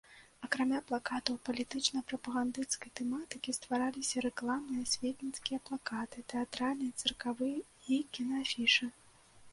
[0.45, 7.57] Акрамя плакатаў палітычна-прапагандысцкай тэматыкі, ствараліся рэкламныя, асветніцкія плакаты, тэатральныя, цыркавыя
[7.95, 8.91] і кінаафішы.